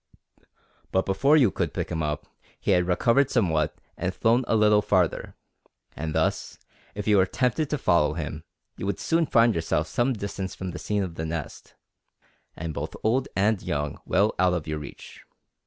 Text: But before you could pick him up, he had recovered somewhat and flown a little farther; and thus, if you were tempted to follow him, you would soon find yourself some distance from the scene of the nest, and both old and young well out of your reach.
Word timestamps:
But 0.91 1.05
before 1.05 1.37
you 1.37 1.51
could 1.51 1.75
pick 1.75 1.89
him 1.91 2.01
up, 2.01 2.25
he 2.59 2.71
had 2.71 2.87
recovered 2.87 3.29
somewhat 3.29 3.79
and 3.95 4.15
flown 4.15 4.43
a 4.47 4.55
little 4.55 4.81
farther; 4.81 5.35
and 5.95 6.15
thus, 6.15 6.57
if 6.95 7.07
you 7.07 7.17
were 7.17 7.27
tempted 7.27 7.69
to 7.69 7.77
follow 7.77 8.15
him, 8.15 8.43
you 8.77 8.87
would 8.87 8.99
soon 8.99 9.27
find 9.27 9.53
yourself 9.53 9.85
some 9.85 10.13
distance 10.13 10.55
from 10.55 10.71
the 10.71 10.79
scene 10.79 11.03
of 11.03 11.13
the 11.17 11.25
nest, 11.27 11.75
and 12.55 12.73
both 12.73 12.95
old 13.03 13.27
and 13.35 13.61
young 13.61 13.99
well 14.03 14.33
out 14.39 14.53
of 14.55 14.65
your 14.65 14.79
reach. 14.79 15.21